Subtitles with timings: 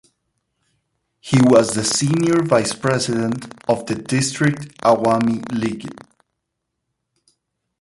[1.19, 5.87] He was the senior vice president of the district Awami League.